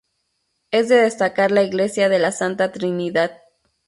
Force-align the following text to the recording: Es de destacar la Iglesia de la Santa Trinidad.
Es 0.71 0.89
de 0.89 0.95
destacar 0.95 1.51
la 1.51 1.61
Iglesia 1.61 2.09
de 2.09 2.17
la 2.17 2.31
Santa 2.31 2.71
Trinidad. 2.71 3.33